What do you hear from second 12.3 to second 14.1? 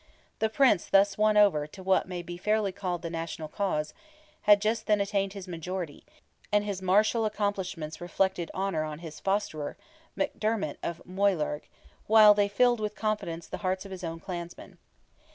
they filled with confidence the hearts of his